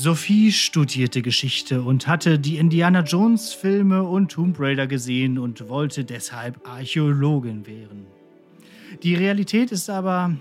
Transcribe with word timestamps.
Sophie 0.00 0.52
studierte 0.52 1.22
Geschichte 1.22 1.82
und 1.82 2.06
hatte 2.06 2.38
die 2.38 2.58
Indiana 2.58 3.00
Jones 3.00 3.52
Filme 3.52 4.04
und 4.04 4.30
Tomb 4.30 4.60
Raider 4.60 4.86
gesehen 4.86 5.40
und 5.40 5.68
wollte 5.68 6.04
deshalb 6.04 6.60
Archäologin 6.64 7.66
werden. 7.66 8.06
Die 9.02 9.16
Realität 9.16 9.72
ist 9.72 9.90
aber, 9.90 10.36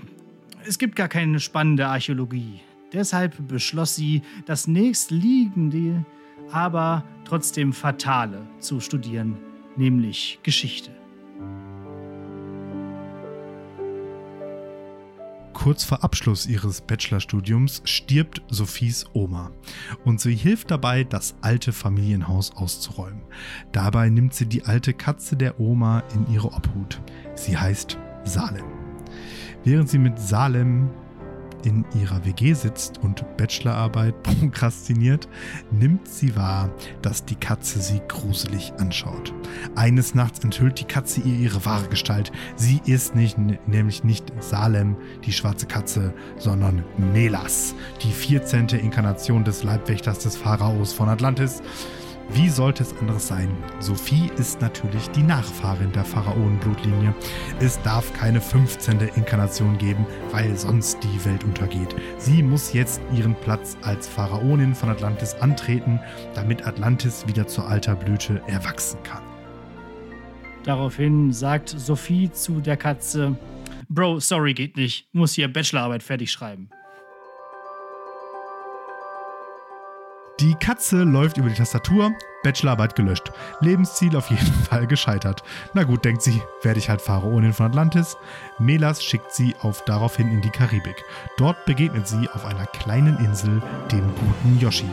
es 0.68 0.78
gibt 0.78 0.96
gar 0.96 1.08
keine 1.08 1.40
spannende 1.40 1.88
Archäologie. 1.88 2.60
Deshalb 2.94 3.48
beschloss 3.48 3.96
sie, 3.96 4.22
das 4.46 4.68
nächstliegende, 4.68 6.06
aber 6.52 7.04
trotzdem 7.26 7.74
fatale 7.74 8.46
zu 8.60 8.80
studieren, 8.80 9.38
nämlich 9.76 10.38
Geschichte. 10.44 10.92
Kurz 15.68 15.84
vor 15.84 16.02
Abschluss 16.02 16.46
ihres 16.46 16.80
Bachelorstudiums 16.80 17.82
stirbt 17.84 18.42
Sophies 18.48 19.06
Oma 19.12 19.52
und 20.06 20.22
sie 20.22 20.34
hilft 20.34 20.72
dabei, 20.72 21.04
das 21.04 21.36
alte 21.42 21.74
Familienhaus 21.74 22.56
auszuräumen. 22.56 23.22
Dabei 23.74 24.08
nimmt 24.08 24.34
sie 24.34 24.46
die 24.46 24.64
alte 24.64 24.94
Katze 24.94 25.36
der 25.36 25.60
Oma 25.60 26.04
in 26.16 26.34
ihre 26.34 26.54
Obhut. 26.54 27.02
Sie 27.36 27.58
heißt 27.58 27.98
Salem. 28.24 28.64
Während 29.66 29.90
sie 29.90 29.98
mit 29.98 30.18
Salem 30.18 30.90
in 31.64 31.86
ihrer 32.00 32.26
WG 32.26 32.54
sitzt 32.54 33.00
und 33.00 33.26
Bachelorarbeit 33.38 34.22
prokrastiniert, 34.24 35.28
nimmt 35.72 36.08
sie 36.08 36.36
wahr, 36.36 36.70
dass 37.02 37.26
die 37.26 37.36
Katze 37.36 37.82
sie 37.82 38.02
gruselig 38.08 38.74
anschaut. 38.80 39.34
Eines 39.76 40.16
Nachts 40.16 40.44
enthüllt 40.44 40.80
die 40.80 40.86
Katze 40.86 41.22
ihr 41.22 41.36
ihre 41.36 41.66
wahre 41.66 41.88
Gestalt. 41.88 42.32
Sie 42.56 42.82
ist 42.86 43.16
nicht, 43.16 43.38
nämlich 43.68 44.04
nicht 44.04 44.32
Salem, 44.40 44.96
die 45.26 45.34
schwarze 45.34 45.66
Katze, 45.66 46.14
sondern 46.38 46.84
Melas, 46.98 47.76
die 48.04 48.12
14. 48.12 48.70
Inkarnation 48.70 49.44
des 49.44 49.64
Leibwächters 49.64 50.20
des 50.20 50.38
Pharaos 50.38 50.94
von 50.94 51.10
Atlantis. 51.10 51.62
Wie 52.30 52.50
sollte 52.50 52.84
es 52.84 52.96
anderes 52.98 53.28
sein? 53.28 53.50
Sophie 53.80 54.30
ist 54.38 54.62
natürlich 54.62 55.10
die 55.12 55.24
Nachfahrin 55.24 55.92
der 55.94 56.04
Pharaonenblutlinie. 56.04 57.16
Es 57.60 57.82
darf 57.84 58.12
keine 58.14 58.42
15. 58.42 59.00
Inkarnation 59.16 59.78
geben, 59.78 60.06
weil 60.32 60.56
sonst 60.58 60.98
die 61.04 61.26
Welt 61.26 61.46
untergeht. 61.46 61.96
Sie 62.18 62.44
muss 62.44 62.74
jetzt 62.74 63.02
ihren 63.16 63.34
Platz 63.36 63.78
als 63.82 64.08
Pharaonin 64.08 64.76
von 64.76 64.90
Atlantis 64.90 65.36
antreten, 65.36 66.00
damit 66.36 66.68
Atlantis 66.68 67.26
wieder 67.28 67.48
zur 67.48 67.68
alter 67.68 67.96
Blüte 67.96 68.42
erwachsen 68.48 69.02
kann. 69.04 69.24
Daraufhin 70.64 71.32
sagt 71.32 71.70
Sophie 71.70 72.30
zu 72.30 72.60
der 72.60 72.76
Katze: 72.76 73.38
Bro, 73.88 74.20
sorry, 74.20 74.54
geht 74.54 74.76
nicht. 74.76 75.08
Muss 75.14 75.34
hier 75.34 75.52
Bachelorarbeit 75.52 76.04
fertig 76.04 76.30
schreiben. 76.30 76.70
Die 80.40 80.54
Katze 80.54 80.98
läuft 81.04 81.38
über 81.38 81.50
die 81.50 81.56
Tastatur, 81.56 82.14
Bachelorarbeit 82.44 82.96
gelöscht. 82.96 83.32
Lebensziel 83.60 84.16
auf 84.16 84.30
jeden 84.30 84.54
Fall 84.70 84.86
gescheitert. 84.86 85.42
Na 85.74 85.84
gut, 85.84 86.06
denkt 86.06 86.22
sie, 86.22 86.44
werde 86.62 86.78
ich 86.78 86.90
halt 86.90 87.02
Pharaonin 87.02 87.54
von 87.54 87.66
Atlantis. 87.66 88.18
Melas 88.60 89.04
schickt 89.04 89.34
sie 89.34 89.56
auf 89.62 89.84
daraufhin 89.86 90.32
in 90.32 90.42
die 90.42 90.52
Karibik. 90.52 91.04
Dort 91.38 91.66
begegnet 91.66 92.08
sie 92.08 92.30
auf 92.30 92.46
einer 92.46 92.68
kleinen 92.68 93.18
Insel 93.18 93.64
dem 93.92 94.14
guten 94.14 94.60
Yoshi, 94.60 94.86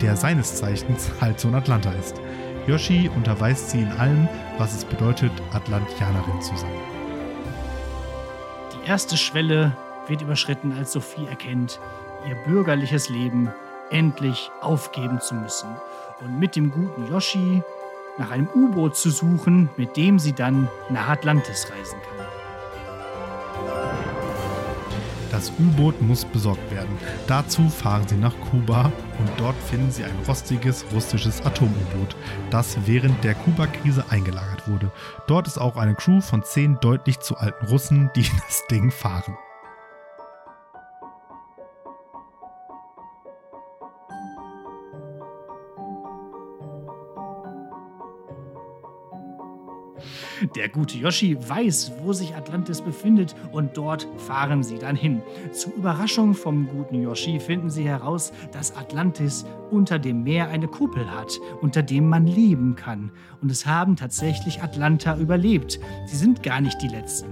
der 0.00 0.14
seines 0.14 0.54
Zeichens 0.54 1.10
halt 1.20 1.40
so 1.40 1.48
ein 1.48 1.56
Atlanta 1.56 1.90
ist. 1.90 2.20
Yoshi 2.68 3.10
unterweist 3.16 3.70
sie 3.70 3.80
in 3.80 3.90
allem, 3.92 4.28
was 4.58 4.74
es 4.76 4.84
bedeutet, 4.84 5.32
Atlantianerin 5.52 6.40
zu 6.40 6.56
sein. 6.56 6.70
Die 8.72 8.88
erste 8.88 9.16
Schwelle 9.16 9.76
wird 10.06 10.22
überschritten, 10.22 10.72
als 10.78 10.92
Sophie 10.92 11.26
erkennt, 11.26 11.80
ihr 12.28 12.36
bürgerliches 12.46 13.08
Leben 13.08 13.50
endlich 13.90 14.50
aufgeben 14.60 15.20
zu 15.20 15.34
müssen 15.34 15.68
und 16.20 16.38
mit 16.38 16.56
dem 16.56 16.70
guten 16.70 17.06
Yoshi 17.06 17.62
nach 18.18 18.30
einem 18.30 18.48
U-Boot 18.54 18.96
zu 18.96 19.10
suchen, 19.10 19.68
mit 19.76 19.96
dem 19.96 20.18
sie 20.18 20.32
dann 20.32 20.68
nach 20.90 21.08
Atlantis 21.08 21.68
reisen 21.70 21.98
kann. 22.00 22.26
Das 25.34 25.50
U-Boot 25.58 26.00
muss 26.00 26.24
besorgt 26.24 26.70
werden. 26.70 26.96
Dazu 27.26 27.68
fahren 27.68 28.06
sie 28.06 28.14
nach 28.14 28.34
Kuba 28.52 28.92
und 29.18 29.28
dort 29.36 29.56
finden 29.68 29.90
sie 29.90 30.04
ein 30.04 30.16
rostiges 30.28 30.84
russisches 30.92 31.44
Atom-U-Boot, 31.44 32.14
das 32.50 32.76
während 32.86 33.24
der 33.24 33.34
Kuba-Krise 33.34 34.04
eingelagert 34.10 34.68
wurde. 34.68 34.92
Dort 35.26 35.48
ist 35.48 35.58
auch 35.58 35.76
eine 35.76 35.96
Crew 35.96 36.20
von 36.20 36.44
zehn 36.44 36.78
deutlich 36.80 37.18
zu 37.18 37.36
alten 37.36 37.66
Russen, 37.66 38.10
die 38.14 38.22
das 38.48 38.64
Ding 38.70 38.92
fahren. 38.92 39.36
Der 50.56 50.68
gute 50.68 50.98
Yoshi 50.98 51.36
weiß, 51.40 51.92
wo 52.02 52.12
sich 52.12 52.34
Atlantis 52.34 52.80
befindet 52.80 53.34
und 53.52 53.76
dort 53.76 54.06
fahren 54.18 54.62
sie 54.62 54.78
dann 54.78 54.96
hin. 54.96 55.22
Zur 55.52 55.74
Überraschung 55.74 56.34
vom 56.34 56.68
guten 56.68 57.02
Yoshi 57.02 57.40
finden 57.40 57.70
sie 57.70 57.84
heraus, 57.84 58.32
dass 58.52 58.76
Atlantis 58.76 59.44
unter 59.70 59.98
dem 59.98 60.22
Meer 60.22 60.48
eine 60.48 60.68
Kuppel 60.68 61.10
hat, 61.10 61.38
unter 61.60 61.82
dem 61.82 62.08
man 62.08 62.26
leben 62.26 62.76
kann. 62.76 63.10
Und 63.40 63.50
es 63.50 63.66
haben 63.66 63.96
tatsächlich 63.96 64.62
Atlanta 64.62 65.16
überlebt. 65.16 65.80
Sie 66.06 66.16
sind 66.16 66.42
gar 66.42 66.60
nicht 66.60 66.80
die 66.82 66.88
Letzten. 66.88 67.28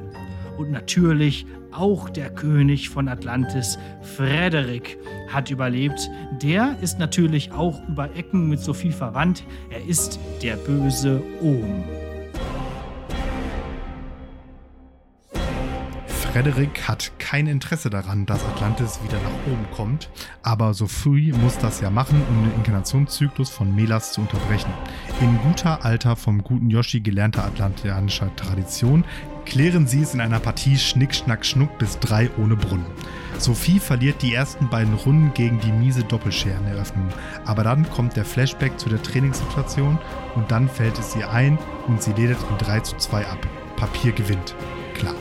Und 0.58 0.70
natürlich 0.70 1.46
auch 1.72 2.10
der 2.10 2.30
König 2.30 2.90
von 2.90 3.08
Atlantis, 3.08 3.78
Frederik, 4.02 4.98
hat 5.28 5.50
überlebt. 5.50 6.10
Der 6.42 6.76
ist 6.82 6.98
natürlich 6.98 7.52
auch 7.52 7.80
über 7.88 8.14
Ecken 8.14 8.48
mit 8.48 8.60
Sophie 8.60 8.92
verwandt. 8.92 9.44
Er 9.70 9.84
ist 9.86 10.20
der 10.42 10.56
böse 10.56 11.22
Ohm. 11.40 11.84
Frederik 16.32 16.88
hat 16.88 17.12
kein 17.18 17.46
Interesse 17.46 17.90
daran, 17.90 18.24
dass 18.24 18.42
Atlantis 18.42 19.00
wieder 19.04 19.18
nach 19.18 19.52
oben 19.52 19.66
kommt, 19.76 20.08
aber 20.42 20.72
Sophie 20.72 21.30
muss 21.30 21.58
das 21.58 21.82
ja 21.82 21.90
machen, 21.90 22.22
um 22.26 22.44
den 22.44 22.54
Inkarnationszyklus 22.54 23.50
von 23.50 23.74
Melas 23.74 24.12
zu 24.12 24.22
unterbrechen. 24.22 24.72
In 25.20 25.36
guter 25.42 25.84
alter 25.84 26.16
vom 26.16 26.42
guten 26.42 26.70
Yoshi 26.70 27.00
gelernter 27.00 27.44
atlantianischer 27.44 28.34
Tradition 28.34 29.04
klären 29.44 29.86
sie 29.86 30.00
es 30.00 30.14
in 30.14 30.22
einer 30.22 30.40
Partie 30.40 30.78
Schnick, 30.78 31.14
Schnack, 31.14 31.44
Schnuck 31.44 31.76
bis 31.76 31.98
drei 31.98 32.30
ohne 32.38 32.56
Brunnen. 32.56 32.86
Sophie 33.36 33.78
verliert 33.78 34.22
die 34.22 34.32
ersten 34.32 34.70
beiden 34.70 34.94
Runden 34.94 35.34
gegen 35.34 35.60
die 35.60 35.72
miese 35.72 36.02
Doppelschereneröffnung, 36.02 37.08
aber 37.44 37.62
dann 37.62 37.90
kommt 37.90 38.16
der 38.16 38.24
Flashback 38.24 38.80
zu 38.80 38.88
der 38.88 39.02
Trainingssituation 39.02 39.98
und 40.34 40.50
dann 40.50 40.70
fällt 40.70 40.98
es 40.98 41.14
ihr 41.14 41.30
ein 41.30 41.58
und 41.88 42.02
sie 42.02 42.14
ledet 42.14 42.38
in 42.48 42.56
3 42.56 42.80
zu 42.80 42.96
2 42.96 43.26
ab. 43.26 43.46
Papier 43.76 44.12
gewinnt. 44.12 44.54
Klar. 44.94 45.14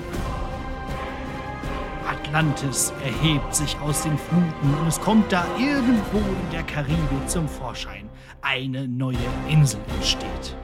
Atlantis 2.31 2.93
erhebt 3.03 3.53
sich 3.53 3.77
aus 3.79 4.03
den 4.03 4.17
Fluten 4.17 4.73
und 4.79 4.87
es 4.87 5.01
kommt 5.01 5.33
da 5.33 5.45
irgendwo 5.59 6.19
in 6.19 6.51
der 6.53 6.63
Karibik 6.63 7.27
zum 7.27 7.45
Vorschein. 7.45 8.07
Eine 8.41 8.87
neue 8.87 9.17
Insel 9.49 9.81
entsteht. 9.97 10.55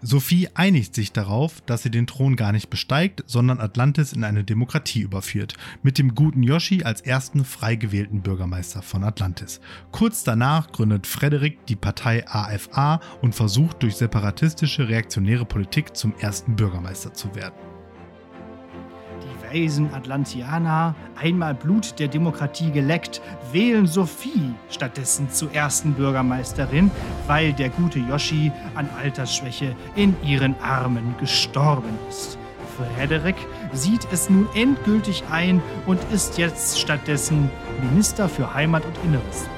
Sophie 0.00 0.48
einigt 0.54 0.94
sich 0.94 1.12
darauf, 1.12 1.60
dass 1.60 1.82
sie 1.82 1.90
den 1.90 2.06
Thron 2.06 2.36
gar 2.36 2.52
nicht 2.52 2.70
besteigt, 2.70 3.22
sondern 3.26 3.60
Atlantis 3.60 4.14
in 4.14 4.24
eine 4.24 4.44
Demokratie 4.44 5.02
überführt, 5.02 5.58
mit 5.82 5.98
dem 5.98 6.14
guten 6.14 6.42
Yoshi 6.42 6.84
als 6.84 7.02
ersten 7.02 7.44
frei 7.44 7.76
gewählten 7.76 8.22
Bürgermeister 8.22 8.80
von 8.80 9.04
Atlantis. 9.04 9.60
Kurz 9.92 10.24
danach 10.24 10.72
gründet 10.72 11.06
Frederik 11.06 11.66
die 11.66 11.76
Partei 11.76 12.26
AFA 12.26 13.00
und 13.20 13.34
versucht 13.34 13.82
durch 13.82 13.96
separatistische 13.96 14.88
reaktionäre 14.88 15.44
Politik 15.44 15.94
zum 15.94 16.14
ersten 16.18 16.56
Bürgermeister 16.56 17.12
zu 17.12 17.34
werden 17.34 17.79
weisen 19.50 19.92
Atlantianer, 19.92 20.94
einmal 21.16 21.54
Blut 21.54 21.98
der 21.98 22.08
Demokratie 22.08 22.70
geleckt, 22.70 23.20
wählen 23.52 23.86
Sophie 23.86 24.54
stattdessen 24.70 25.30
zur 25.30 25.52
ersten 25.52 25.92
Bürgermeisterin, 25.94 26.90
weil 27.26 27.52
der 27.52 27.70
gute 27.70 27.98
Yoshi 27.98 28.52
an 28.74 28.88
Altersschwäche 29.02 29.74
in 29.96 30.14
ihren 30.22 30.54
Armen 30.62 31.14
gestorben 31.18 31.98
ist. 32.08 32.38
Frederik 32.76 33.36
sieht 33.72 34.06
es 34.12 34.30
nun 34.30 34.48
endgültig 34.54 35.24
ein 35.30 35.62
und 35.86 36.00
ist 36.12 36.38
jetzt 36.38 36.80
stattdessen 36.80 37.50
Minister 37.90 38.28
für 38.28 38.54
Heimat 38.54 38.84
und 38.84 38.96
Inneres. 39.04 39.48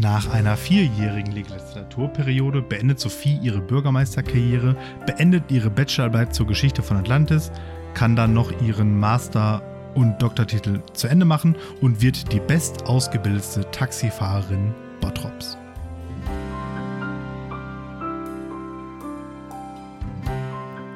Nach 0.00 0.32
einer 0.32 0.56
vierjährigen 0.56 1.32
Legislaturperiode 1.32 2.62
beendet 2.62 2.98
Sophie 2.98 3.38
ihre 3.42 3.60
Bürgermeisterkarriere, 3.60 4.74
beendet 5.04 5.50
ihre 5.50 5.68
Bachelorarbeit 5.68 6.34
zur 6.34 6.46
Geschichte 6.46 6.82
von 6.82 6.96
Atlantis, 6.96 7.52
kann 7.92 8.16
dann 8.16 8.32
noch 8.32 8.50
ihren 8.62 8.98
Master- 8.98 9.60
und 9.94 10.16
Doktortitel 10.22 10.80
zu 10.94 11.06
Ende 11.06 11.26
machen 11.26 11.54
und 11.82 12.00
wird 12.00 12.32
die 12.32 12.40
bestausgebildete 12.40 13.70
Taxifahrerin 13.72 14.74
Bottrops. 15.02 15.58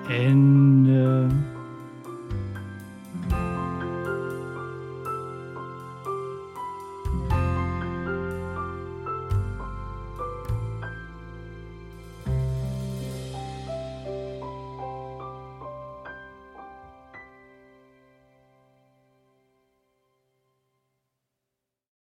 Ende. 0.08 1.28